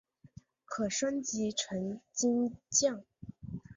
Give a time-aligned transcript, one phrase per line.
[0.65, 3.03] 可升级成金将。